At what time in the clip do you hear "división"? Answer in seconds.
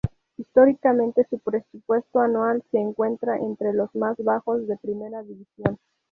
5.21-5.77